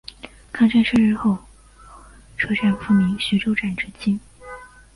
[0.51, 1.37] 抗战胜利后
[2.35, 4.19] 车站复名徐州站至今。